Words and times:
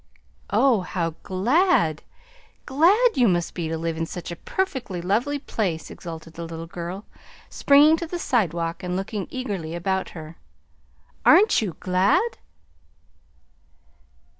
"Oh, 0.49 0.81
how 0.81 1.11
glad, 1.21 2.01
GLAD 2.65 3.09
you 3.15 3.27
must 3.27 3.53
be 3.53 3.67
to 3.67 3.77
live 3.77 3.97
in 3.97 4.07
such 4.07 4.31
a 4.31 4.35
perfectly 4.35 4.99
lovely 4.99 5.37
place!" 5.37 5.91
exulted 5.91 6.33
the 6.33 6.43
little 6.47 6.65
girl, 6.65 7.05
springing 7.51 7.97
to 7.97 8.07
the 8.07 8.17
sidewalk 8.17 8.81
and 8.81 8.95
looking 8.95 9.27
eagerly 9.29 9.75
about 9.75 10.09
her. 10.17 10.37
"Aren't 11.23 11.61
you 11.61 11.75
glad?" 11.79 12.37